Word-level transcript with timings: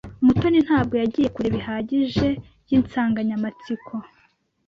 Mutoni 0.25 0.59
ntabwo 0.67 0.93
yagiye 1.01 1.27
kure 1.35 1.49
bihagije 1.55 2.27
yinsanganyamatsiko. 2.69 3.93